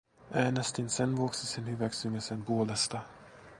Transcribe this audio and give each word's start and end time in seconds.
Äänestin 0.31 0.89
sen 0.89 1.15
vuoksi 1.15 1.47
sen 1.47 1.67
hyväksymisen 1.67 2.43
puolesta. 2.45 2.99